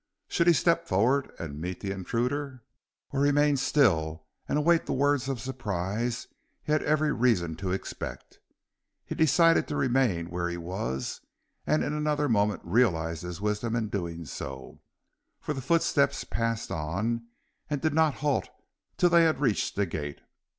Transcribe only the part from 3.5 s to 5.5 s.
still and await the words of